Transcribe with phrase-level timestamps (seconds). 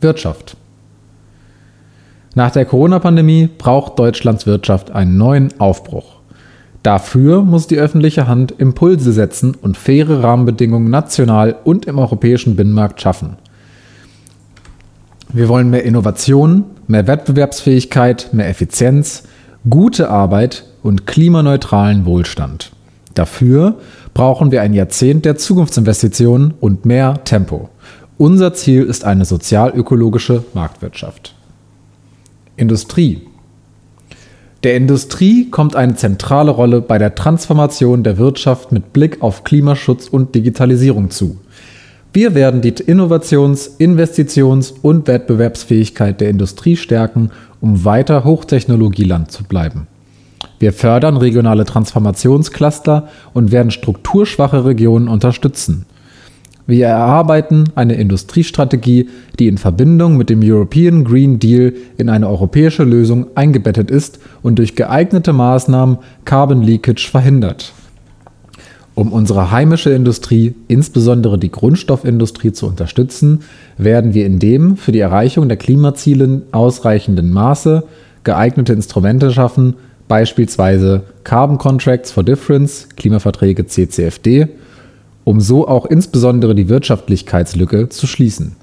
[0.00, 0.56] Wirtschaft.
[2.34, 6.18] Nach der Corona-Pandemie braucht Deutschlands Wirtschaft einen neuen Aufbruch.
[6.82, 13.00] Dafür muss die öffentliche Hand Impulse setzen und faire Rahmenbedingungen national und im europäischen Binnenmarkt
[13.00, 13.36] schaffen.
[15.32, 19.24] Wir wollen mehr Innovation, mehr Wettbewerbsfähigkeit, mehr Effizienz,
[19.68, 22.72] gute Arbeit und klimaneutralen Wohlstand.
[23.14, 23.74] Dafür
[24.14, 27.68] brauchen wir ein Jahrzehnt der Zukunftsinvestitionen und mehr Tempo.
[28.18, 31.36] Unser Ziel ist eine sozial-ökologische Marktwirtschaft.
[32.56, 33.22] Industrie.
[34.64, 40.08] Der Industrie kommt eine zentrale Rolle bei der Transformation der Wirtschaft mit Blick auf Klimaschutz
[40.08, 41.38] und Digitalisierung zu.
[42.12, 47.30] Wir werden die Innovations-, Investitions- und Wettbewerbsfähigkeit der Industrie stärken,
[47.60, 49.86] um weiter Hochtechnologieland zu bleiben.
[50.58, 55.86] Wir fördern regionale Transformationscluster und werden strukturschwache Regionen unterstützen.
[56.68, 59.08] Wir erarbeiten eine Industriestrategie,
[59.38, 64.58] die in Verbindung mit dem European Green Deal in eine europäische Lösung eingebettet ist und
[64.58, 67.72] durch geeignete Maßnahmen Carbon Leakage verhindert.
[68.94, 73.44] Um unsere heimische Industrie, insbesondere die Grundstoffindustrie, zu unterstützen,
[73.78, 77.84] werden wir in dem für die Erreichung der Klimaziele ausreichenden Maße
[78.24, 84.48] geeignete Instrumente schaffen, beispielsweise Carbon Contracts for Difference, Klimaverträge CCFD,
[85.28, 88.56] um so auch insbesondere die Wirtschaftlichkeitslücke zu schließen.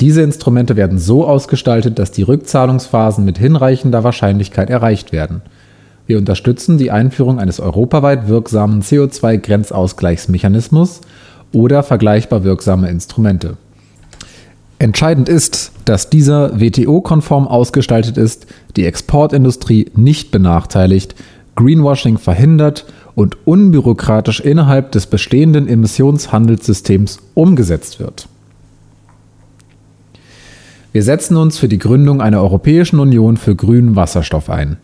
[0.00, 5.42] Diese Instrumente werden so ausgestaltet, dass die Rückzahlungsphasen mit hinreichender Wahrscheinlichkeit erreicht werden.
[6.06, 11.02] Wir unterstützen die Einführung eines europaweit wirksamen CO2-Grenzausgleichsmechanismus
[11.52, 13.58] oder vergleichbar wirksame Instrumente.
[14.78, 18.46] Entscheidend ist, dass dieser WTO-konform ausgestaltet ist,
[18.76, 21.14] die Exportindustrie nicht benachteiligt,
[21.56, 28.28] Greenwashing verhindert und unbürokratisch innerhalb des bestehenden Emissionshandelssystems umgesetzt wird.
[30.92, 34.76] Wir setzen uns für die Gründung einer Europäischen Union für grünen Wasserstoff ein.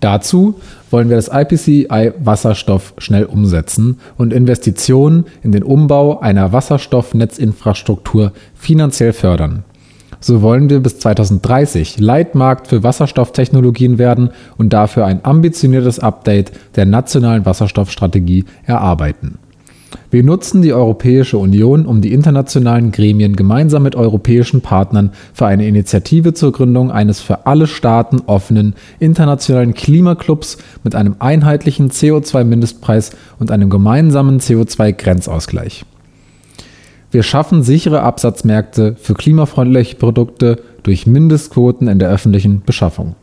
[0.00, 0.60] Dazu
[0.90, 9.12] wollen wir das IPCI Wasserstoff schnell umsetzen und Investitionen in den Umbau einer Wasserstoffnetzinfrastruktur finanziell
[9.12, 9.64] fördern.
[10.26, 16.86] So wollen wir bis 2030 Leitmarkt für Wasserstofftechnologien werden und dafür ein ambitioniertes Update der
[16.86, 19.36] nationalen Wasserstoffstrategie erarbeiten.
[20.10, 25.68] Wir nutzen die Europäische Union, um die internationalen Gremien gemeinsam mit europäischen Partnern für eine
[25.68, 33.50] Initiative zur Gründung eines für alle Staaten offenen internationalen Klimaclubs mit einem einheitlichen CO2-Mindestpreis und
[33.50, 35.84] einem gemeinsamen CO2-Grenzausgleich.
[37.14, 43.14] Wir schaffen sichere Absatzmärkte für klimafreundliche Produkte durch Mindestquoten in der öffentlichen Beschaffung.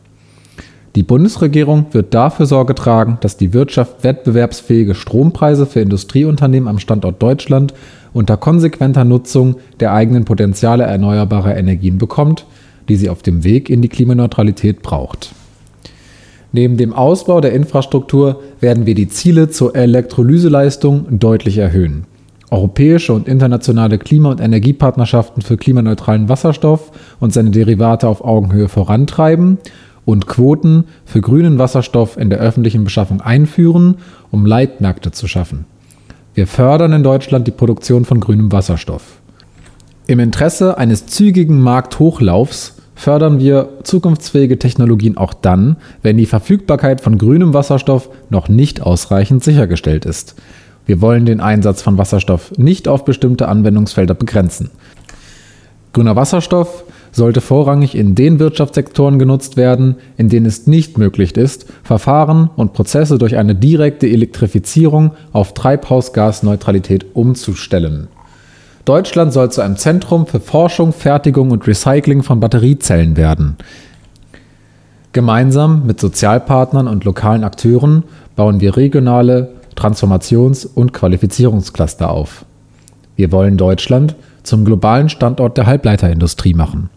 [0.96, 7.22] Die Bundesregierung wird dafür Sorge tragen, dass die Wirtschaft wettbewerbsfähige Strompreise für Industrieunternehmen am Standort
[7.22, 7.74] Deutschland
[8.14, 12.46] unter konsequenter Nutzung der eigenen Potenziale erneuerbarer Energien bekommt,
[12.88, 15.34] die sie auf dem Weg in die Klimaneutralität braucht.
[16.50, 22.06] Neben dem Ausbau der Infrastruktur werden wir die Ziele zur Elektrolyseleistung deutlich erhöhen
[22.52, 29.58] europäische und internationale Klima- und Energiepartnerschaften für klimaneutralen Wasserstoff und seine Derivate auf Augenhöhe vorantreiben
[30.04, 33.96] und Quoten für grünen Wasserstoff in der öffentlichen Beschaffung einführen,
[34.30, 35.64] um Leitmärkte zu schaffen.
[36.34, 39.20] Wir fördern in Deutschland die Produktion von grünem Wasserstoff.
[40.06, 47.18] Im Interesse eines zügigen Markthochlaufs fördern wir zukunftsfähige Technologien auch dann, wenn die Verfügbarkeit von
[47.18, 50.36] grünem Wasserstoff noch nicht ausreichend sichergestellt ist.
[50.86, 54.70] Wir wollen den Einsatz von Wasserstoff nicht auf bestimmte Anwendungsfelder begrenzen.
[55.92, 61.66] Grüner Wasserstoff sollte vorrangig in den Wirtschaftssektoren genutzt werden, in denen es nicht möglich ist,
[61.84, 68.08] Verfahren und Prozesse durch eine direkte Elektrifizierung auf Treibhausgasneutralität umzustellen.
[68.84, 73.56] Deutschland soll zu einem Zentrum für Forschung, Fertigung und Recycling von Batteriezellen werden.
[75.12, 78.04] Gemeinsam mit Sozialpartnern und lokalen Akteuren
[78.34, 82.44] bauen wir regionale Transformations- und Qualifizierungscluster auf.
[83.16, 86.90] Wir wollen Deutschland zum globalen Standort der Halbleiterindustrie machen.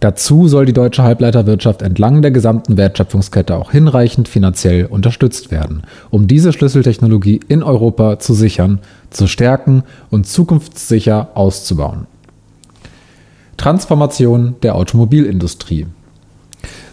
[0.00, 6.28] Dazu soll die deutsche Halbleiterwirtschaft entlang der gesamten Wertschöpfungskette auch hinreichend finanziell unterstützt werden, um
[6.28, 8.78] diese Schlüsseltechnologie in Europa zu sichern,
[9.10, 12.06] zu stärken und zukunftssicher auszubauen.
[13.56, 15.86] Transformation der Automobilindustrie.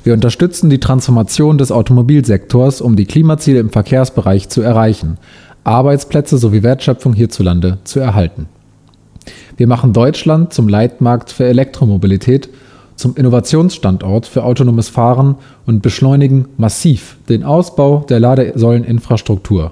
[0.05, 5.17] Wir unterstützen die Transformation des Automobilsektors, um die Klimaziele im Verkehrsbereich zu erreichen,
[5.63, 8.45] Arbeitsplätze sowie Wertschöpfung hierzulande zu erhalten.
[9.57, 12.49] Wir machen Deutschland zum Leitmarkt für Elektromobilität,
[12.95, 19.71] zum Innovationsstandort für autonomes Fahren und beschleunigen massiv den Ausbau der Ladesäuleninfrastruktur.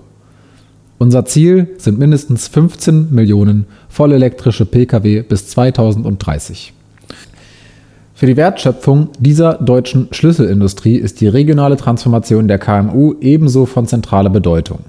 [0.97, 6.73] Unser Ziel sind mindestens 15 Millionen vollelektrische Pkw bis 2030.
[8.15, 14.29] Für die Wertschöpfung dieser deutschen Schlüsselindustrie ist die regionale Transformation der KMU ebenso von zentraler
[14.29, 14.79] Bedeutung.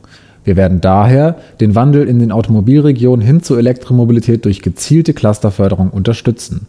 [0.45, 6.67] Wir werden daher den Wandel in den Automobilregionen hin zur Elektromobilität durch gezielte Clusterförderung unterstützen.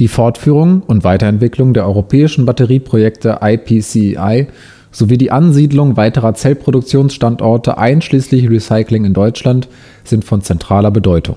[0.00, 4.48] Die Fortführung und Weiterentwicklung der europäischen Batterieprojekte IPCEI
[4.90, 9.68] sowie die Ansiedlung weiterer Zellproduktionsstandorte einschließlich Recycling in Deutschland
[10.04, 11.36] sind von zentraler Bedeutung.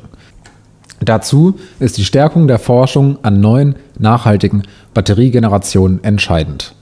[1.04, 4.63] Dazu ist die Stärkung der Forschung an neuen, nachhaltigen
[4.94, 6.75] Batteriegenerationen entscheidend.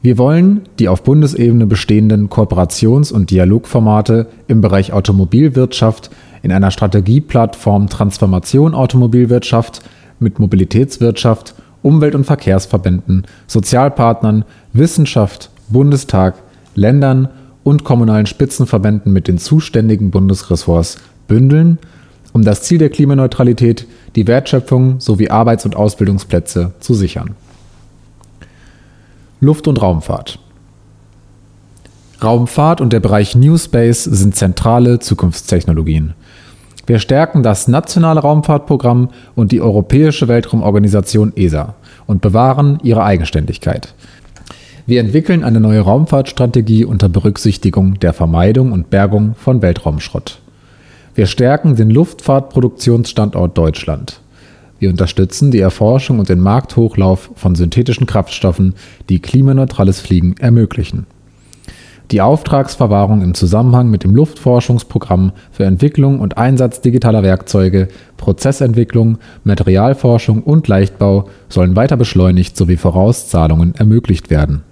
[0.00, 6.10] Wir wollen die auf Bundesebene bestehenden Kooperations- und Dialogformate im Bereich Automobilwirtschaft
[6.42, 9.82] in einer Strategieplattform Transformation Automobilwirtschaft
[10.20, 16.34] mit Mobilitätswirtschaft, Umwelt- und Verkehrsverbänden, Sozialpartnern, Wissenschaft, Bundestag,
[16.74, 17.28] Ländern
[17.64, 21.78] und kommunalen Spitzenverbänden mit den zuständigen Bundesressorts bündeln,
[22.38, 27.34] um das Ziel der Klimaneutralität, die Wertschöpfung sowie Arbeits- und Ausbildungsplätze zu sichern.
[29.40, 30.38] Luft- und Raumfahrt.
[32.22, 36.14] Raumfahrt und der Bereich New Space sind zentrale Zukunftstechnologien.
[36.86, 41.74] Wir stärken das nationale Raumfahrtprogramm und die Europäische Weltraumorganisation ESA
[42.06, 43.94] und bewahren ihre Eigenständigkeit.
[44.86, 50.38] Wir entwickeln eine neue Raumfahrtstrategie unter Berücksichtigung der Vermeidung und Bergung von Weltraumschrott.
[51.18, 54.20] Wir stärken den Luftfahrtproduktionsstandort Deutschland.
[54.78, 58.76] Wir unterstützen die Erforschung und den Markthochlauf von synthetischen Kraftstoffen,
[59.08, 61.06] die klimaneutrales Fliegen ermöglichen.
[62.12, 70.44] Die Auftragsverwahrung im Zusammenhang mit dem Luftforschungsprogramm für Entwicklung und Einsatz digitaler Werkzeuge, Prozessentwicklung, Materialforschung
[70.44, 74.62] und Leichtbau sollen weiter beschleunigt sowie Vorauszahlungen ermöglicht werden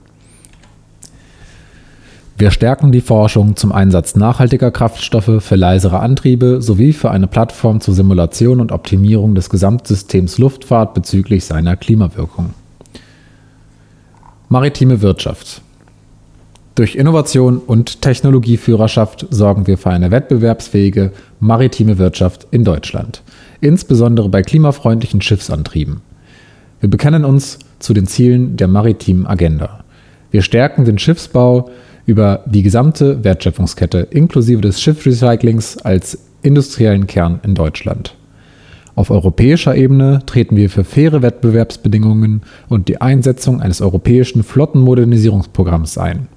[2.39, 7.81] wir stärken die Forschung zum Einsatz nachhaltiger Kraftstoffe für leisere Antriebe sowie für eine Plattform
[7.81, 12.51] zur Simulation und Optimierung des Gesamtsystems Luftfahrt bezüglich seiner Klimawirkung.
[14.49, 15.63] Maritime Wirtschaft
[16.77, 21.11] durch Innovation und Technologieführerschaft sorgen wir für eine wettbewerbsfähige
[21.41, 23.23] maritime Wirtschaft in Deutschland,
[23.63, 26.03] insbesondere bei klimafreundlichen Schiffsantrieben.
[26.81, 29.85] Wir bekennen uns zu den Zielen der maritimen Agenda.
[30.31, 31.71] Wir stärken den Schiffsbau,
[32.07, 38.15] über die gesamte Wertschöpfungskette inklusive des Schiffrecyclings als industriellen Kern in Deutschland.
[38.95, 46.29] Auf europäischer Ebene treten wir für faire Wettbewerbsbedingungen und die Einsetzung eines europäischen Flottenmodernisierungsprogramms ein.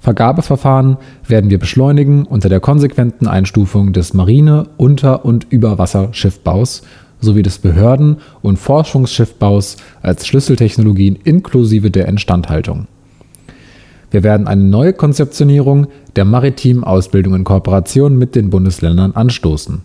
[0.00, 6.82] Vergabeverfahren werden wir beschleunigen unter der konsequenten Einstufung des Marine-, Unter- und Überwasserschiffbaus
[7.20, 12.86] sowie des Behörden- und Forschungsschiffbaus als Schlüsseltechnologien inklusive der Instandhaltung.
[14.10, 15.86] Wir werden eine neue Konzeptionierung
[16.16, 19.82] der maritimen Ausbildung in Kooperation mit den Bundesländern anstoßen.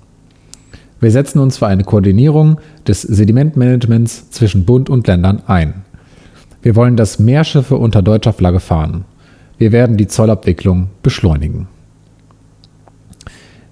[1.00, 5.84] Wir setzen uns für eine Koordinierung des Sedimentmanagements zwischen Bund und Ländern ein.
[6.64, 9.06] Wir wollen, dass mehr Schiffe unter deutscher Flagge fahren.
[9.58, 11.68] Wir werden die Zollabwicklung beschleunigen.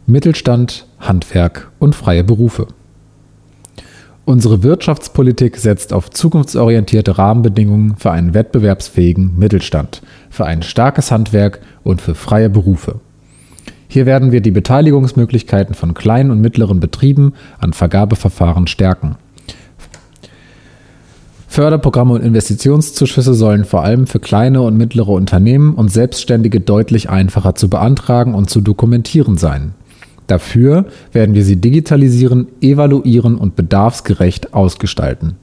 [0.06, 2.68] Mittelstand, Handwerk und freie Berufe.
[4.26, 12.02] Unsere Wirtschaftspolitik setzt auf zukunftsorientierte Rahmenbedingungen für einen wettbewerbsfähigen Mittelstand, für ein starkes Handwerk und
[12.02, 13.02] für freie Berufe.
[13.90, 19.18] Hier werden wir die Beteiligungsmöglichkeiten von kleinen und mittleren Betrieben an Vergabeverfahren stärken.
[21.50, 27.56] Förderprogramme und Investitionszuschüsse sollen vor allem für kleine und mittlere Unternehmen und Selbstständige deutlich einfacher
[27.56, 29.76] zu beantragen und zu dokumentieren sein.
[30.28, 35.36] Dafür werden wir sie digitalisieren, evaluieren und bedarfsgerecht ausgestalten.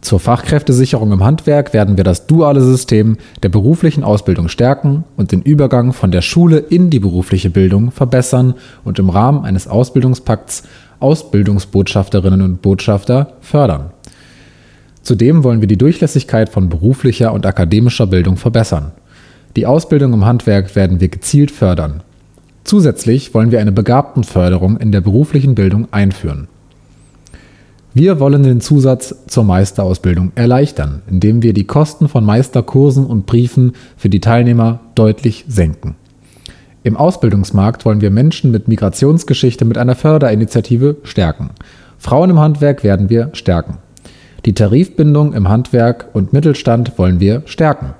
[0.00, 5.42] Zur Fachkräftesicherung im Handwerk werden wir das duale System der beruflichen Ausbildung stärken und den
[5.42, 10.62] Übergang von der Schule in die berufliche Bildung verbessern und im Rahmen eines Ausbildungspakts
[11.00, 13.90] Ausbildungsbotschafterinnen und Botschafter fördern.
[15.02, 18.92] Zudem wollen wir die Durchlässigkeit von beruflicher und akademischer Bildung verbessern.
[19.56, 22.02] Die Ausbildung im Handwerk werden wir gezielt fördern.
[22.64, 26.48] Zusätzlich wollen wir eine Begabtenförderung in der beruflichen Bildung einführen.
[27.92, 33.72] Wir wollen den Zusatz zur Meisterausbildung erleichtern, indem wir die Kosten von Meisterkursen und Briefen
[33.96, 35.96] für die Teilnehmer deutlich senken.
[36.84, 41.50] Im Ausbildungsmarkt wollen wir Menschen mit Migrationsgeschichte mit einer Förderinitiative stärken.
[41.98, 43.78] Frauen im Handwerk werden wir stärken.
[44.46, 47.94] Die Tarifbindung im Handwerk und Mittelstand wollen wir stärken.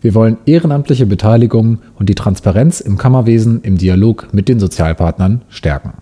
[0.00, 5.92] Wir wollen ehrenamtliche Beteiligung und die Transparenz im Kammerwesen im Dialog mit den Sozialpartnern stärken.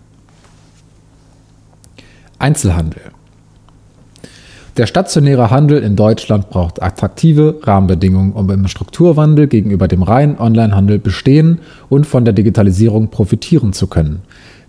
[2.37, 3.01] Einzelhandel.
[4.77, 10.99] Der stationäre Handel in Deutschland braucht attraktive Rahmenbedingungen, um im Strukturwandel gegenüber dem reinen Onlinehandel
[10.99, 14.21] bestehen und von der Digitalisierung profitieren zu können.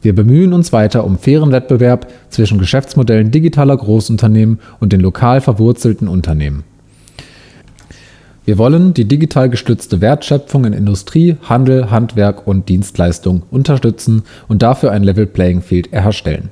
[0.03, 6.09] Wir bemühen uns weiter um fairen Wettbewerb zwischen Geschäftsmodellen digitaler Großunternehmen und den lokal verwurzelten
[6.09, 6.65] Unternehmen.
[8.47, 14.93] Wir wollen die digital gestützte Wertschöpfung in Industrie, Handel, Handwerk und Dienstleistung unterstützen und dafür
[14.93, 16.49] ein Level Playing Field herstellen.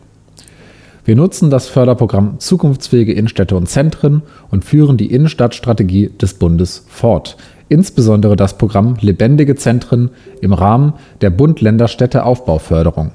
[1.07, 7.39] Wir nutzen das Förderprogramm Zukunftsfähige Innenstädte und Zentren und führen die Innenstadtstrategie des Bundes fort,
[7.71, 10.11] insbesondere das Programm Lebendige Zentren
[10.43, 10.93] im Rahmen
[11.23, 13.13] der Bund-Länder-Städte-Aufbauförderung.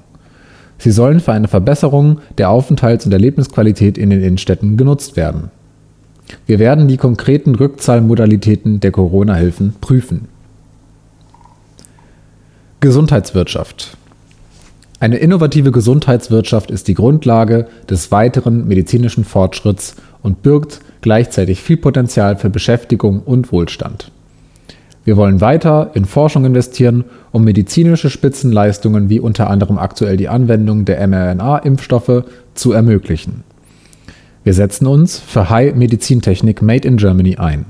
[0.80, 5.52] Sie sollen für eine Verbesserung der Aufenthalts- und Erlebnisqualität in den Innenstädten genutzt werden.
[6.46, 10.28] Wir werden die konkreten Rückzahlmodalitäten der Corona-Hilfen prüfen.
[12.80, 13.98] Gesundheitswirtschaft
[15.00, 22.36] Eine innovative Gesundheitswirtschaft ist die Grundlage des weiteren medizinischen Fortschritts und birgt gleichzeitig viel Potenzial
[22.36, 24.12] für Beschäftigung und Wohlstand.
[25.06, 30.86] Wir wollen weiter in Forschung investieren, um medizinische Spitzenleistungen wie unter anderem aktuell die Anwendung
[30.86, 33.44] der mRNA-Impfstoffe zu ermöglichen.
[34.44, 37.66] Wir setzen uns für High Medizintechnik Made in Germany ein.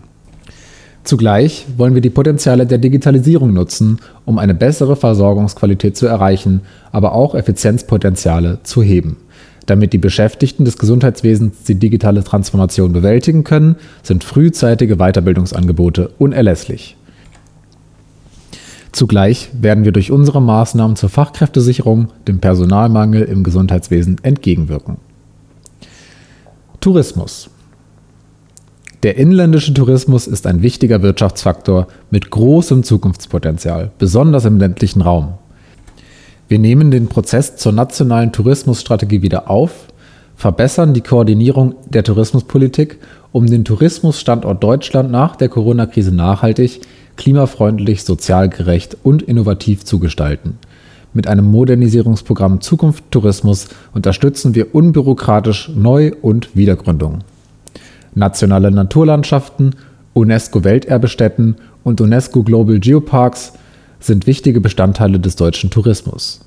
[1.04, 6.62] Zugleich wollen wir die Potenziale der Digitalisierung nutzen, um eine bessere Versorgungsqualität zu erreichen,
[6.92, 9.18] aber auch Effizienzpotenziale zu heben.
[9.66, 16.98] Damit die Beschäftigten des Gesundheitswesens die digitale Transformation bewältigen können, sind frühzeitige Weiterbildungsangebote unerlässlich.
[18.94, 24.98] Zugleich werden wir durch unsere Maßnahmen zur Fachkräftesicherung dem Personalmangel im Gesundheitswesen entgegenwirken.
[26.84, 27.50] Tourismus.
[29.04, 35.36] Der inländische Tourismus ist ein wichtiger Wirtschaftsfaktor mit großem Zukunftspotenzial, besonders im ländlichen Raum.
[36.50, 39.88] Wir nehmen den Prozess zur nationalen Tourismusstrategie wieder auf,
[40.36, 43.00] verbessern die Koordinierung der Tourismuspolitik,
[43.32, 46.82] um den Tourismusstandort Deutschland nach der Corona-Krise nachhaltig
[47.16, 50.58] klimafreundlich, sozial gerecht und innovativ zu gestalten.
[51.14, 57.20] Mit einem Modernisierungsprogramm Zukunft Tourismus unterstützen wir unbürokratisch Neu- und Wiedergründung.
[58.16, 59.76] Nationale Naturlandschaften,
[60.14, 63.54] UNESCO-Welterbestätten und UNESCO Global Geoparks
[64.00, 66.42] sind wichtige Bestandteile des deutschen Tourismus.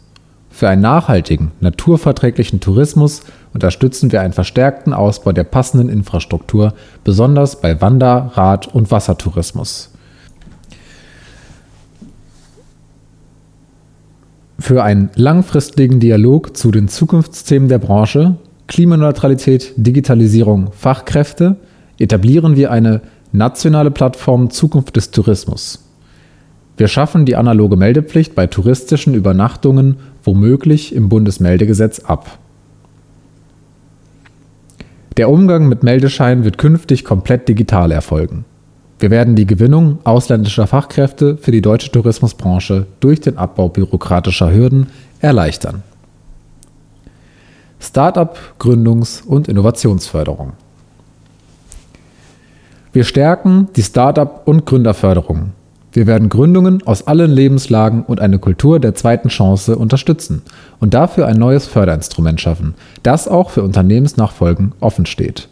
[0.50, 6.72] Für einen nachhaltigen, naturverträglichen Tourismus unterstützen wir einen verstärkten Ausbau der passenden Infrastruktur,
[7.04, 9.90] besonders bei Wander-, Rad- und Wassertourismus.
[14.58, 18.36] Für einen langfristigen Dialog zu den Zukunftsthemen der Branche,
[18.68, 21.56] Klimaneutralität, Digitalisierung, Fachkräfte,
[21.98, 25.84] etablieren wir eine nationale Plattform Zukunft des Tourismus.
[26.78, 32.38] Wir schaffen die analoge Meldepflicht bei touristischen Übernachtungen womöglich im Bundesmeldegesetz ab.
[35.16, 38.44] Der Umgang mit Meldescheinen wird künftig komplett digital erfolgen.
[38.98, 44.86] Wir werden die Gewinnung ausländischer Fachkräfte für die deutsche Tourismusbranche durch den Abbau bürokratischer Hürden
[45.20, 45.82] erleichtern.
[47.78, 50.54] Startup, Gründungs- und Innovationsförderung.
[52.92, 55.52] Wir stärken die Startup- und Gründerförderung.
[55.92, 60.42] Wir werden Gründungen aus allen Lebenslagen und eine Kultur der zweiten Chance unterstützen
[60.80, 65.48] und dafür ein neues Förderinstrument schaffen, das auch für Unternehmensnachfolgen offen steht.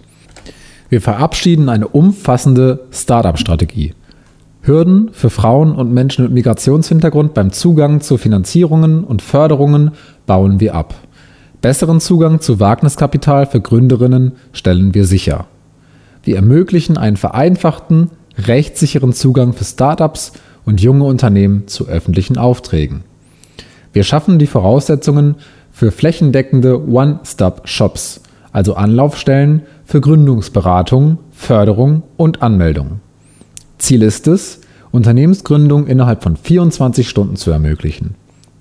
[0.89, 3.95] Wir verabschieden eine umfassende Startup-Strategie.
[4.63, 9.93] Hürden für Frauen und Menschen mit Migrationshintergrund beim Zugang zu Finanzierungen und Förderungen
[10.27, 10.95] bauen wir ab.
[11.61, 15.47] Besseren Zugang zu Wagniskapital für Gründerinnen stellen wir sicher.
[16.23, 20.33] Wir ermöglichen einen vereinfachten, rechtssicheren Zugang für Startups
[20.65, 23.05] und junge Unternehmen zu öffentlichen Aufträgen.
[23.93, 25.37] Wir schaffen die Voraussetzungen
[25.71, 28.23] für flächendeckende One-Stop-Shops,
[28.53, 33.01] also Anlaufstellen für Gründungsberatung, Förderung und Anmeldung.
[33.79, 34.61] Ziel ist es,
[34.91, 38.15] Unternehmensgründung innerhalb von 24 Stunden zu ermöglichen.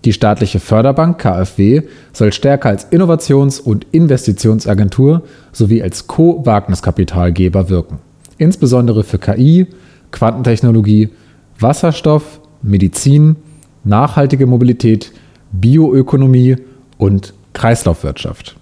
[0.05, 7.99] Die staatliche Förderbank KfW soll stärker als Innovations- und Investitionsagentur sowie als Co-Wagniskapitalgeber wirken,
[8.37, 9.67] insbesondere für KI,
[10.11, 11.09] Quantentechnologie,
[11.59, 13.37] Wasserstoff, Medizin,
[13.83, 15.11] nachhaltige Mobilität,
[15.51, 16.57] Bioökonomie
[16.97, 18.55] und Kreislaufwirtschaft.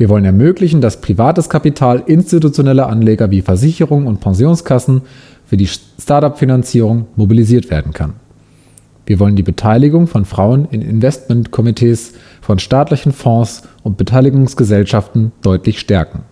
[0.00, 5.02] Wir wollen ermöglichen, dass privates Kapital institutioneller Anleger wie Versicherungen und Pensionskassen
[5.44, 8.14] für die Startup-Finanzierung mobilisiert werden kann.
[9.04, 16.22] Wir wollen die Beteiligung von Frauen in Investmentkomitees von staatlichen Fonds und Beteiligungsgesellschaften deutlich stärken.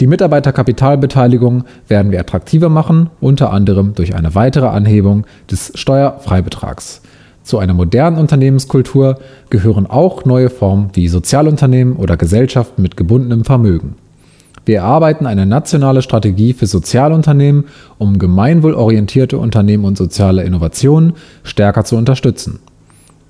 [0.00, 7.00] Die Mitarbeiterkapitalbeteiligung werden wir attraktiver machen, unter anderem durch eine weitere Anhebung des Steuerfreibetrags.
[7.46, 13.94] Zu einer modernen Unternehmenskultur gehören auch neue Formen wie Sozialunternehmen oder Gesellschaften mit gebundenem Vermögen.
[14.64, 17.66] Wir erarbeiten eine nationale Strategie für Sozialunternehmen,
[17.98, 21.12] um gemeinwohlorientierte Unternehmen und soziale Innovationen
[21.44, 22.58] stärker zu unterstützen.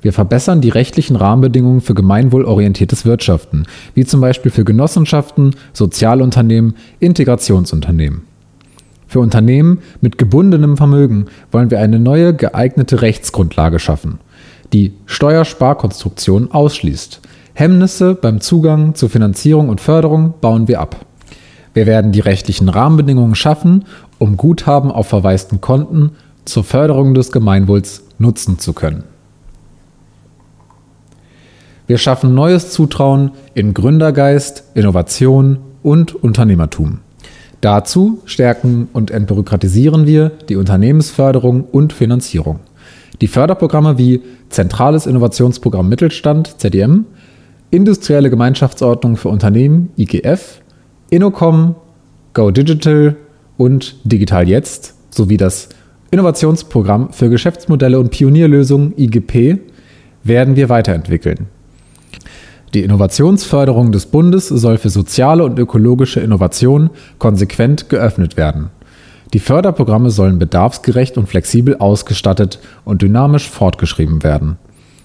[0.00, 8.22] Wir verbessern die rechtlichen Rahmenbedingungen für gemeinwohlorientiertes Wirtschaften, wie zum Beispiel für Genossenschaften, Sozialunternehmen, Integrationsunternehmen.
[9.06, 14.18] Für Unternehmen mit gebundenem Vermögen wollen wir eine neue geeignete Rechtsgrundlage schaffen,
[14.72, 17.20] die Steuersparkonstruktion ausschließt.
[17.54, 21.06] Hemmnisse beim Zugang zu Finanzierung und Förderung bauen wir ab.
[21.72, 23.84] Wir werden die rechtlichen Rahmenbedingungen schaffen,
[24.18, 26.12] um Guthaben auf verwaisten Konten
[26.44, 29.04] zur Förderung des Gemeinwohls nutzen zu können.
[31.86, 37.00] Wir schaffen neues Zutrauen in Gründergeist, Innovation und Unternehmertum.
[37.60, 42.60] Dazu stärken und entbürokratisieren wir die Unternehmensförderung und Finanzierung.
[43.20, 47.06] Die Förderprogramme wie Zentrales Innovationsprogramm Mittelstand ZDM,
[47.70, 50.60] Industrielle Gemeinschaftsordnung für Unternehmen IGF,
[51.10, 51.74] Innocom,
[52.34, 53.16] Go Digital
[53.56, 55.70] und Digital Jetzt sowie das
[56.10, 59.58] Innovationsprogramm für Geschäftsmodelle und Pionierlösungen IGP
[60.22, 61.46] werden wir weiterentwickeln.
[62.76, 68.68] Die Innovationsförderung des Bundes soll für soziale und ökologische Innovation konsequent geöffnet werden.
[69.32, 74.58] Die Förderprogramme sollen bedarfsgerecht und flexibel ausgestattet und dynamisch fortgeschrieben werden.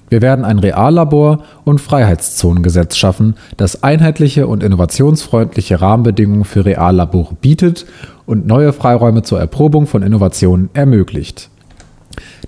[0.10, 7.86] Wir werden ein Reallabor- und Freiheitszonengesetz schaffen, das einheitliche und innovationsfreundliche Rahmenbedingungen für Reallabore bietet
[8.26, 11.50] und neue Freiräume zur Erprobung von Innovationen ermöglicht.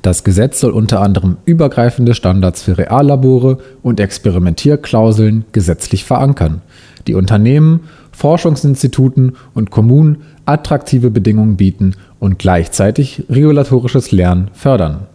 [0.03, 6.61] Das Gesetz soll unter anderem übergreifende Standards für Reallabore und Experimentierklauseln gesetzlich verankern,
[7.07, 15.07] die Unternehmen, Forschungsinstituten und Kommunen attraktive Bedingungen bieten und gleichzeitig regulatorisches Lernen fördern.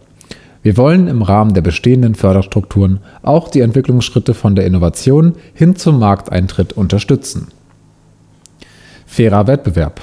[0.63, 5.99] Wir wollen im Rahmen der bestehenden Förderstrukturen auch die Entwicklungsschritte von der Innovation hin zum
[5.99, 7.49] Markteintritt unterstützen.
[9.05, 10.01] Fairer Wettbewerb.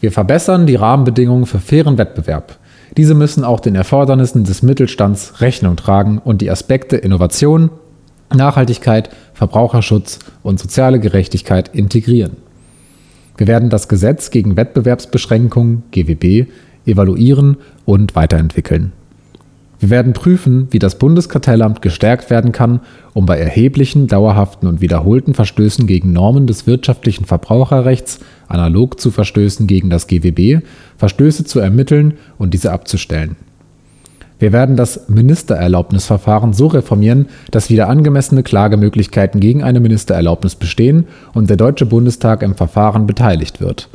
[0.00, 2.56] Wir verbessern die Rahmenbedingungen für fairen Wettbewerb.
[2.96, 7.70] Diese müssen auch den Erfordernissen des Mittelstands Rechnung tragen und die Aspekte Innovation,
[8.34, 12.36] Nachhaltigkeit, Verbraucherschutz und soziale Gerechtigkeit integrieren.
[13.36, 16.46] Wir werden das Gesetz gegen Wettbewerbsbeschränkungen GWB
[16.84, 18.92] evaluieren und weiterentwickeln.
[19.78, 22.80] Wir werden prüfen, wie das Bundeskartellamt gestärkt werden kann,
[23.14, 29.66] um bei erheblichen, dauerhaften und wiederholten Verstößen gegen Normen des wirtschaftlichen Verbraucherrechts, analog zu Verstößen
[29.66, 30.62] gegen das GWB,
[30.96, 33.36] Verstöße zu ermitteln und diese abzustellen.
[34.40, 41.50] Wir werden das Ministererlaubnisverfahren so reformieren, dass wieder angemessene Klagemöglichkeiten gegen eine Ministererlaubnis bestehen und
[41.50, 43.90] der Deutsche Bundestag im Verfahren beteiligt wird.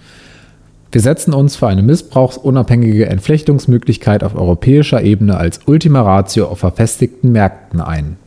[0.91, 7.32] Wir setzen uns für eine missbrauchsunabhängige Entflechtungsmöglichkeit auf europäischer Ebene als Ultima Ratio auf verfestigten
[7.32, 8.18] Märkten ein.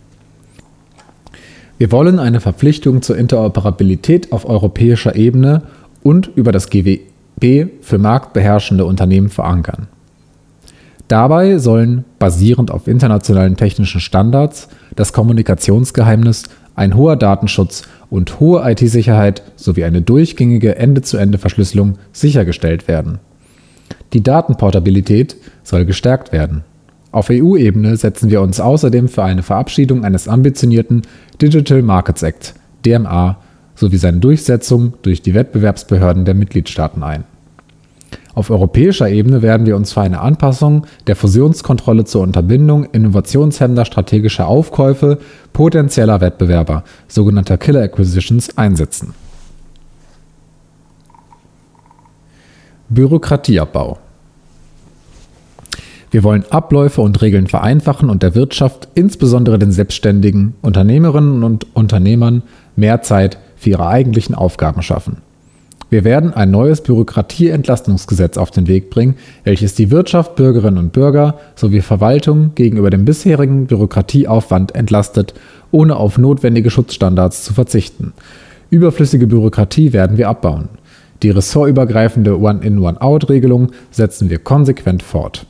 [1.79, 5.63] Wir wollen eine Verpflichtung zur Interoperabilität auf europäischer Ebene
[6.09, 9.89] und über das GWB für marktbeherrschende Unternehmen verankern.
[11.07, 16.45] Dabei sollen, basierend auf internationalen technischen Standards, das Kommunikationsgeheimnis
[16.75, 23.19] ein hoher Datenschutz und hohe IT-Sicherheit sowie eine durchgängige Ende-zu-Ende-Verschlüsselung sichergestellt werden.
[24.15, 26.65] Die Datenportabilität soll gestärkt werden.
[27.13, 31.03] Auf EU-Ebene setzen wir uns außerdem für eine Verabschiedung eines ambitionierten
[31.43, 32.55] Digital Markets Act
[32.87, 33.37] DMA
[33.79, 37.25] sowie seine Durchsetzung durch die Wettbewerbsbehörden der Mitgliedstaaten ein.
[38.35, 44.47] Auf europäischer Ebene werden wir uns für eine Anpassung der Fusionskontrolle zur Unterbindung innovationshemmender strategischer
[44.47, 45.19] Aufkäufe
[45.53, 49.15] potenzieller Wettbewerber, sogenannter Killer Acquisitions, einsetzen.
[52.89, 53.99] Bürokratieabbau
[56.11, 62.43] wir wollen Abläufe und Regeln vereinfachen und der Wirtschaft, insbesondere den selbstständigen Unternehmerinnen und Unternehmern,
[62.77, 65.19] mehr Zeit für ihre eigentlichen Aufgaben schaffen.
[65.91, 71.39] Wir werden ein neues Bürokratieentlastungsgesetz auf den Weg bringen, welches die Wirtschaft, Bürgerinnen und Bürger
[71.55, 75.33] sowie Verwaltung gegenüber dem bisherigen Bürokratieaufwand entlastet,
[75.71, 78.13] ohne auf notwendige Schutzstandards zu verzichten.
[78.69, 80.69] Überflüssige Bürokratie werden wir abbauen.
[81.23, 85.47] Die ressortübergreifende One-in-One-out-Regelung setzen wir konsequent fort.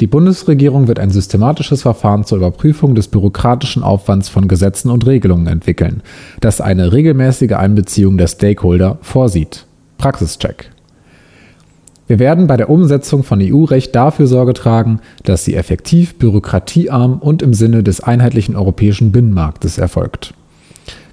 [0.00, 5.46] Die Bundesregierung wird ein systematisches Verfahren zur Überprüfung des bürokratischen Aufwands von Gesetzen und Regelungen
[5.46, 6.02] entwickeln,
[6.40, 9.66] das eine regelmäßige Einbeziehung der Stakeholder vorsieht.
[9.98, 10.70] Praxischeck.
[12.06, 17.40] Wir werden bei der Umsetzung von EU-Recht dafür Sorge tragen, dass sie effektiv, bürokratiearm und
[17.40, 20.34] im Sinne des einheitlichen europäischen Binnenmarktes erfolgt.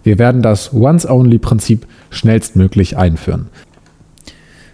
[0.03, 3.47] Wir werden das Once-Only-Prinzip schnellstmöglich einführen.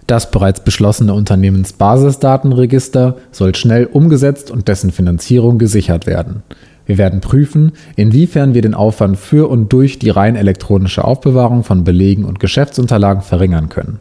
[0.07, 6.43] Das bereits beschlossene Unternehmensbasisdatenregister soll schnell umgesetzt und dessen Finanzierung gesichert werden.
[6.85, 11.83] Wir werden prüfen, inwiefern wir den Aufwand für und durch die rein elektronische Aufbewahrung von
[11.83, 13.99] Belegen und Geschäftsunterlagen verringern können.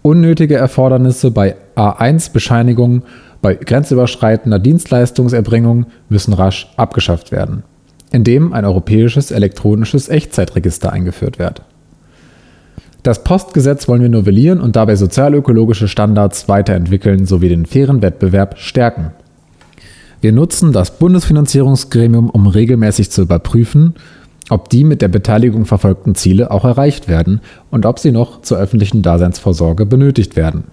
[0.00, 3.02] Unnötige Erfordernisse bei A1-Bescheinigungen
[3.42, 7.64] bei grenzüberschreitender Dienstleistungserbringung müssen rasch abgeschafft werden,
[8.10, 11.60] indem ein europäisches elektronisches Echtzeitregister eingeführt wird.
[13.06, 19.12] Das Postgesetz wollen wir novellieren und dabei sozialökologische Standards weiterentwickeln sowie den fairen Wettbewerb stärken.
[20.20, 23.94] Wir nutzen das Bundesfinanzierungsgremium, um regelmäßig zu überprüfen,
[24.50, 28.58] ob die mit der Beteiligung verfolgten Ziele auch erreicht werden und ob sie noch zur
[28.58, 30.64] öffentlichen Daseinsvorsorge benötigt werden.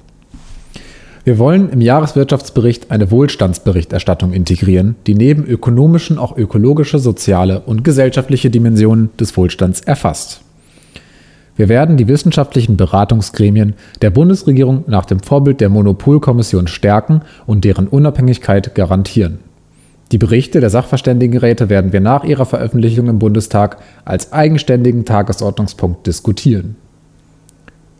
[1.25, 8.49] Wir wollen im Jahreswirtschaftsbericht eine Wohlstandsberichterstattung integrieren, die neben ökonomischen auch ökologische, soziale und gesellschaftliche
[8.49, 10.42] Dimensionen des Wohlstands erfasst.
[11.55, 17.87] Wir werden die wissenschaftlichen Beratungsgremien der Bundesregierung nach dem Vorbild der Monopolkommission stärken und deren
[17.87, 19.39] Unabhängigkeit garantieren.
[20.11, 26.75] Die Berichte der Sachverständigenräte werden wir nach ihrer Veröffentlichung im Bundestag als eigenständigen Tagesordnungspunkt diskutieren.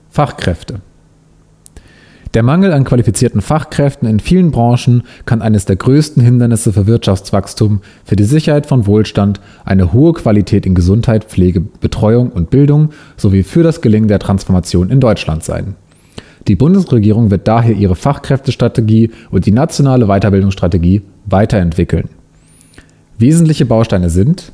[0.10, 0.82] Fachkräfte
[2.34, 7.82] der Mangel an qualifizierten Fachkräften in vielen Branchen kann eines der größten Hindernisse für Wirtschaftswachstum,
[8.06, 13.44] für die Sicherheit von Wohlstand, eine hohe Qualität in Gesundheit, Pflege, Betreuung und Bildung sowie
[13.44, 15.76] für das Gelingen der Transformation in Deutschland sein.
[16.48, 22.10] Die Bundesregierung wird daher ihre Fachkräftestrategie und die nationale Weiterbildungsstrategie weiterentwickeln.
[23.18, 24.52] Wesentliche Bausteine sind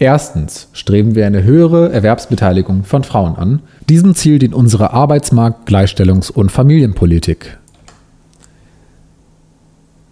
[0.00, 3.62] Erstens streben wir eine höhere Erwerbsbeteiligung von Frauen an.
[3.88, 7.56] Diesem Ziel dient unsere Arbeitsmarkt-, Gleichstellungs- und Familienpolitik.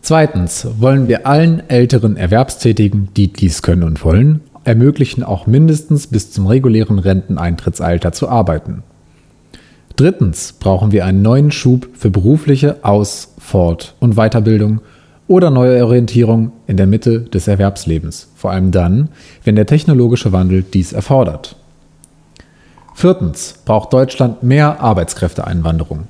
[0.00, 6.32] Zweitens wollen wir allen älteren Erwerbstätigen, die dies können und wollen, ermöglichen, auch mindestens bis
[6.32, 8.82] zum regulären Renteneintrittsalter zu arbeiten.
[9.96, 14.80] Drittens brauchen wir einen neuen Schub für berufliche Aus-, Fort- und Weiterbildung
[15.28, 19.10] oder Neuorientierung in der Mitte des Erwerbslebens, vor allem dann,
[19.44, 21.56] wenn der technologische Wandel dies erfordert.
[22.98, 26.04] Viertens braucht Deutschland mehr Arbeitskräfteeinwanderung.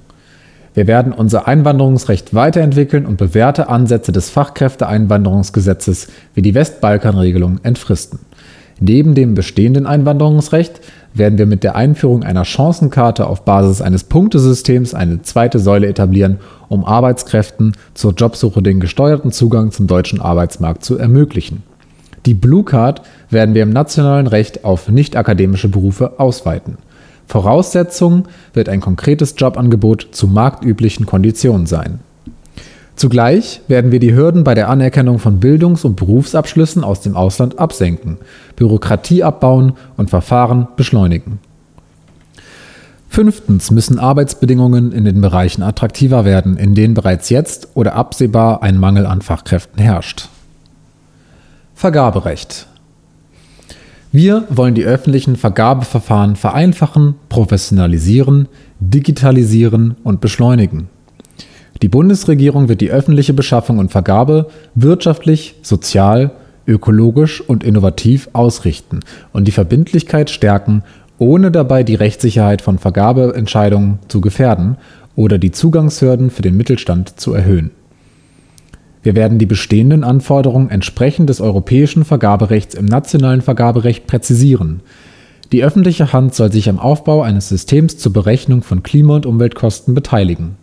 [0.72, 8.20] Wir werden unser Einwanderungsrecht weiterentwickeln und bewährte Ansätze des Fachkräfteeinwanderungsgesetzes wie die Westbalkanregelung entfristen.
[8.78, 10.80] Neben dem bestehenden Einwanderungsrecht
[11.12, 16.38] werden wir mit der Einführung einer Chancenkarte auf Basis eines Punktesystems eine zweite Säule etablieren,
[16.68, 21.64] um Arbeitskräften zur Jobsuche den gesteuerten Zugang zum deutschen Arbeitsmarkt zu ermöglichen.
[22.26, 26.76] Die Blue Card werden wir im nationalen Recht auf nicht-akademische Berufe ausweiten.
[27.28, 32.00] Voraussetzung wird ein konkretes Jobangebot zu marktüblichen Konditionen sein.
[32.96, 37.58] Zugleich werden wir die Hürden bei der Anerkennung von Bildungs- und Berufsabschlüssen aus dem Ausland
[37.58, 38.18] absenken,
[38.56, 41.38] Bürokratie abbauen und Verfahren beschleunigen.
[43.08, 48.78] Fünftens müssen Arbeitsbedingungen in den Bereichen attraktiver werden, in denen bereits jetzt oder absehbar ein
[48.78, 50.28] Mangel an Fachkräften herrscht.
[51.78, 52.68] Vergaberecht.
[54.10, 58.48] Wir wollen die öffentlichen Vergabeverfahren vereinfachen, professionalisieren,
[58.80, 60.88] digitalisieren und beschleunigen.
[61.82, 66.30] Die Bundesregierung wird die öffentliche Beschaffung und Vergabe wirtschaftlich, sozial,
[66.66, 69.00] ökologisch und innovativ ausrichten
[69.34, 70.82] und die Verbindlichkeit stärken,
[71.18, 74.78] ohne dabei die Rechtssicherheit von Vergabeentscheidungen zu gefährden
[75.14, 77.70] oder die Zugangshürden für den Mittelstand zu erhöhen.
[79.06, 84.80] Wir werden die bestehenden Anforderungen entsprechend des europäischen Vergaberechts im nationalen Vergaberecht präzisieren.
[85.52, 89.94] Die öffentliche Hand soll sich am Aufbau eines Systems zur Berechnung von Klima- und Umweltkosten
[89.94, 90.56] beteiligen.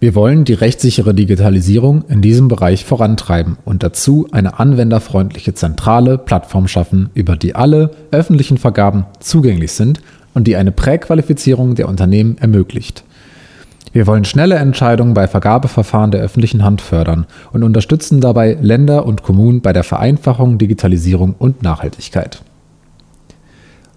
[0.00, 6.66] Wir wollen die rechtssichere Digitalisierung in diesem Bereich vorantreiben und dazu eine anwenderfreundliche zentrale Plattform
[6.66, 10.02] schaffen, über die alle öffentlichen Vergaben zugänglich sind
[10.34, 13.04] und die eine Präqualifizierung der Unternehmen ermöglicht.
[13.92, 19.22] Wir wollen schnelle Entscheidungen bei Vergabeverfahren der öffentlichen Hand fördern und unterstützen dabei Länder und
[19.22, 22.42] Kommunen bei der Vereinfachung, Digitalisierung und Nachhaltigkeit.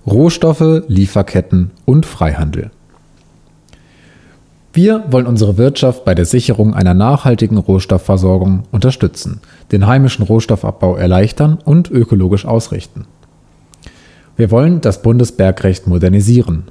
[0.05, 2.71] Rohstoffe, Lieferketten und Freihandel.
[4.73, 9.39] Wir wollen unsere Wirtschaft bei der Sicherung einer nachhaltigen Rohstoffversorgung unterstützen,
[9.71, 13.05] den heimischen Rohstoffabbau erleichtern und ökologisch ausrichten.
[14.35, 16.65] Wir wollen das Bundesbergrecht modernisieren.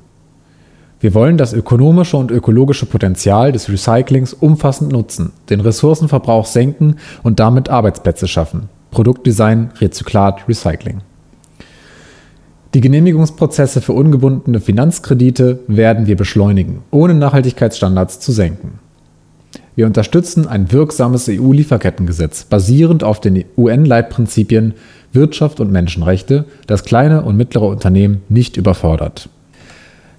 [1.04, 7.40] Wir wollen das ökonomische und ökologische Potenzial des Recyclings umfassend nutzen, den Ressourcenverbrauch senken und
[7.40, 8.70] damit Arbeitsplätze schaffen.
[8.90, 11.02] Produktdesign, Rezyklat, Recycling.
[12.72, 18.78] Die Genehmigungsprozesse für ungebundene Finanzkredite werden wir beschleunigen, ohne Nachhaltigkeitsstandards zu senken.
[19.76, 24.72] Wir unterstützen ein wirksames EU-Lieferkettengesetz, basierend auf den UN-Leitprinzipien
[25.12, 29.28] Wirtschaft und Menschenrechte, das kleine und mittlere Unternehmen nicht überfordert.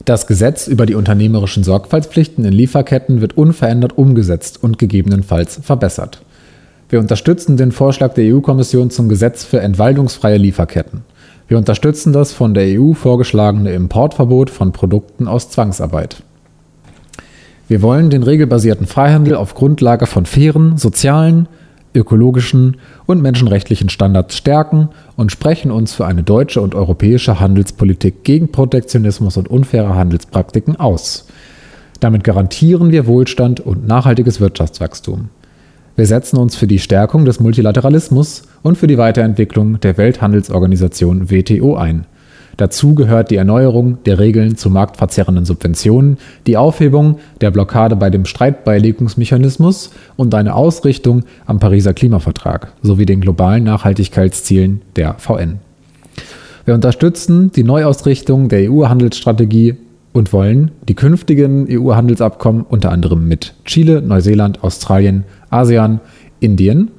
[0.06, 6.22] Das Gesetz über die unternehmerischen Sorgfaltspflichten in Lieferketten wird unverändert umgesetzt und gegebenenfalls verbessert.
[6.90, 11.02] Wir unterstützen den Vorschlag der EU-Kommission zum Gesetz für entwaldungsfreie Lieferketten.
[11.48, 16.22] Wir unterstützen das von der EU vorgeschlagene Importverbot von Produkten aus Zwangsarbeit.
[17.68, 21.48] Wir wollen den regelbasierten Freihandel auf Grundlage von fairen, sozialen,
[21.96, 28.52] ökologischen und menschenrechtlichen Standards stärken und sprechen uns für eine deutsche und europäische Handelspolitik gegen
[28.52, 31.28] Protektionismus und unfaire Handelspraktiken aus.
[32.00, 35.30] Damit garantieren wir Wohlstand und nachhaltiges Wirtschaftswachstum.
[35.96, 41.78] Wir setzen uns für die Stärkung des Multilateralismus und für die Weiterentwicklung der Welthandelsorganisation WTO
[41.78, 42.06] ein.
[42.58, 48.26] Dazu gehört die Erneuerung der Regeln zu marktverzerrenden Subventionen, die Aufhebung der Blockade bei dem
[48.26, 55.60] Streitbeilegungsmechanismus und eine Ausrichtung am Pariser Klimavertrag sowie den globalen Nachhaltigkeitszielen der VN.
[56.64, 59.76] Wir unterstützen die Neuausrichtung der EU-Handelsstrategie
[60.14, 66.00] und wollen die künftigen EU-Handelsabkommen unter anderem mit Chile, Neuseeland, Australien, ASEAN,
[66.40, 66.92] Indien,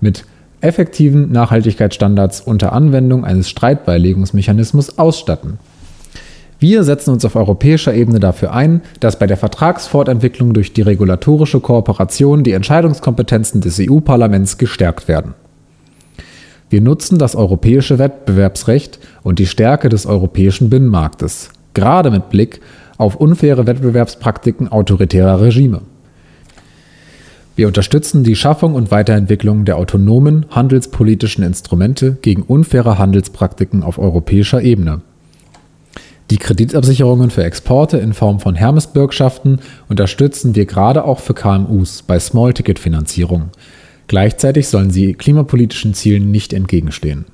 [0.00, 0.24] mit
[0.64, 5.58] effektiven Nachhaltigkeitsstandards unter Anwendung eines Streitbeilegungsmechanismus ausstatten.
[6.58, 11.60] Wir setzen uns auf europäischer Ebene dafür ein, dass bei der Vertragsfortentwicklung durch die regulatorische
[11.60, 15.34] Kooperation die Entscheidungskompetenzen des EU-Parlaments gestärkt werden.
[16.70, 22.60] Wir nutzen das europäische Wettbewerbsrecht und die Stärke des europäischen Binnenmarktes, gerade mit Blick
[22.96, 25.82] auf unfaire Wettbewerbspraktiken autoritärer Regime.
[27.56, 34.60] Wir unterstützen die Schaffung und Weiterentwicklung der autonomen handelspolitischen Instrumente gegen unfaire Handelspraktiken auf europäischer
[34.62, 35.02] Ebene.
[36.30, 42.18] Die Kreditabsicherungen für Exporte in Form von Hermes-Bürgschaften unterstützen wir gerade auch für KMUs bei
[42.18, 43.50] Small-Ticket-Finanzierung.
[44.08, 47.26] Gleichzeitig sollen sie klimapolitischen Zielen nicht entgegenstehen.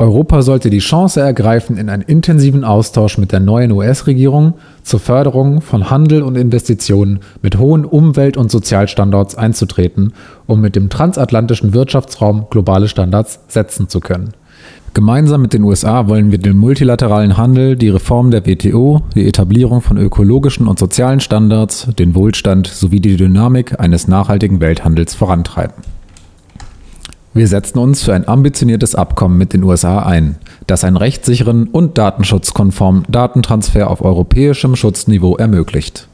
[0.00, 5.60] Europa sollte die Chance ergreifen, in einen intensiven Austausch mit der neuen US-Regierung zur Förderung
[5.60, 10.14] von Handel und Investitionen mit hohen Umwelt- und Sozialstandards einzutreten,
[10.46, 14.30] um mit dem transatlantischen Wirtschaftsraum globale Standards setzen zu können.
[14.94, 19.82] Gemeinsam mit den USA wollen wir den multilateralen Handel, die Reform der WTO, die Etablierung
[19.82, 25.89] von ökologischen und sozialen Standards, den Wohlstand sowie die Dynamik eines nachhaltigen Welthandels vorantreiben.
[27.32, 30.34] Wir setzen uns für ein ambitioniertes Abkommen mit den USA ein,
[30.66, 36.08] das einen rechtssicheren und datenschutzkonformen Datentransfer auf europäischem Schutzniveau ermöglicht.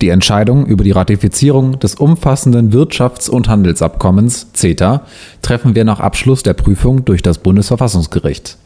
[0.00, 5.02] Die Entscheidung über die Ratifizierung des umfassenden Wirtschafts- und Handelsabkommens CETA
[5.42, 8.56] treffen wir nach Abschluss der Prüfung durch das Bundesverfassungsgericht.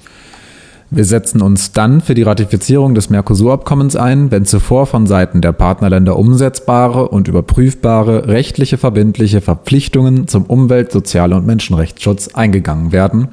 [0.88, 5.50] Wir setzen uns dann für die Ratifizierung des Mercosur-Abkommens ein, wenn zuvor von Seiten der
[5.50, 13.30] Partnerländer umsetzbare und überprüfbare rechtliche verbindliche Verpflichtungen zum Umwelt-, Sozial- und Menschenrechtsschutz eingegangen werden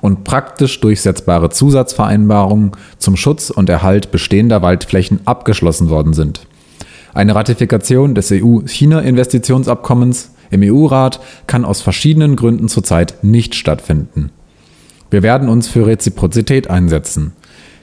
[0.00, 6.48] und praktisch durchsetzbare Zusatzvereinbarungen zum Schutz und Erhalt bestehender Waldflächen abgeschlossen worden sind.
[7.14, 14.32] Eine Ratifikation des EU-China-Investitionsabkommens im EU-Rat kann aus verschiedenen Gründen zurzeit nicht stattfinden.
[15.10, 17.32] Wir werden uns für Reziprozität einsetzen.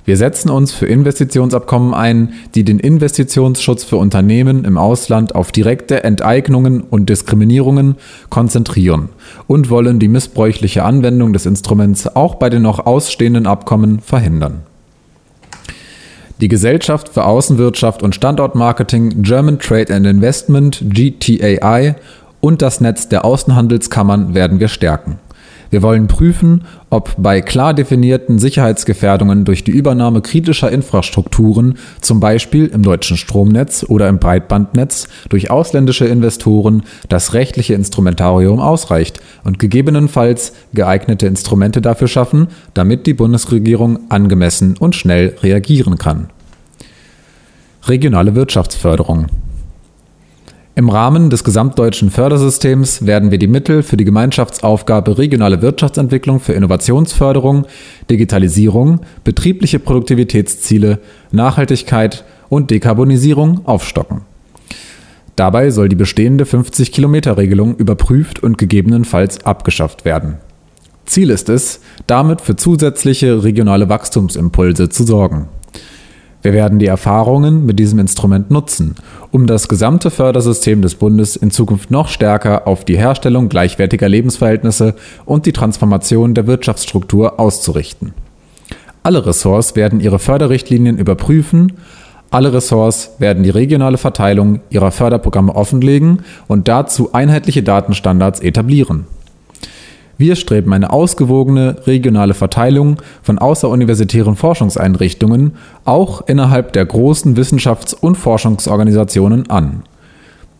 [0.06, 6.04] Wir setzen uns für Investitionsabkommen ein, die den Investitionsschutz für Unternehmen im Ausland auf direkte
[6.04, 7.96] Enteignungen und Diskriminierungen
[8.30, 9.10] konzentrieren
[9.48, 14.64] und wollen die missbräuchliche Anwendung des Instruments auch bei den noch ausstehenden Abkommen verhindern.
[16.42, 21.96] Die Gesellschaft für Außenwirtschaft und Standortmarketing German Trade and Investment GTAI
[22.42, 25.20] und das Netz der Außenhandelskammern werden wir stärken.
[25.74, 32.68] Wir wollen prüfen, ob bei klar definierten Sicherheitsgefährdungen durch die Übernahme kritischer Infrastrukturen, zum Beispiel
[32.68, 40.54] im deutschen Stromnetz oder im Breitbandnetz, durch ausländische Investoren das rechtliche Instrumentarium ausreicht und gegebenenfalls
[40.76, 46.30] geeignete Instrumente dafür schaffen, damit die Bundesregierung angemessen und schnell reagieren kann.
[47.88, 49.26] Regionale Wirtschaftsförderung
[50.76, 56.54] im Rahmen des gesamtdeutschen Fördersystems werden wir die Mittel für die Gemeinschaftsaufgabe regionale Wirtschaftsentwicklung für
[56.54, 57.68] Innovationsförderung,
[58.10, 61.00] Digitalisierung, betriebliche Produktivitätsziele,
[61.32, 64.22] Nachhaltigkeit und Dekarbonisierung aufstocken.
[65.36, 70.38] Dabei soll die bestehende 50-Kilometer-Regelung überprüft und gegebenenfalls abgeschafft werden.
[71.06, 75.50] Ziel ist es, damit für zusätzliche regionale Wachstumsimpulse zu sorgen.
[76.44, 78.96] Wir werden die Erfahrungen mit diesem Instrument nutzen,
[79.32, 84.96] um das gesamte Fördersystem des Bundes in Zukunft noch stärker auf die Herstellung gleichwertiger Lebensverhältnisse
[85.24, 88.14] und die Transformation der Wirtschaftsstruktur auszurichten.
[89.04, 91.74] Alle Ressorts werden ihre Förderrichtlinien überprüfen,
[92.30, 99.06] alle Ressorts werden die regionale Verteilung ihrer Förderprogramme offenlegen und dazu einheitliche Datenstandards etablieren.
[100.24, 108.16] Wir streben eine ausgewogene regionale Verteilung von außeruniversitären Forschungseinrichtungen auch innerhalb der großen Wissenschafts- und
[108.16, 109.84] Forschungsorganisationen an.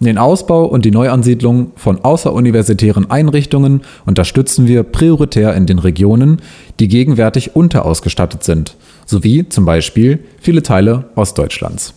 [0.02, 6.42] Den Ausbau und die Neuansiedlung von außeruniversitären Einrichtungen unterstützen wir prioritär in den Regionen,
[6.82, 11.94] die gegenwärtig unterausgestattet sind, sowie zum Beispiel viele Teile Ostdeutschlands.